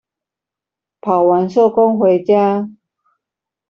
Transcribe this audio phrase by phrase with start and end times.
[0.99, 2.67] 跑完收工回家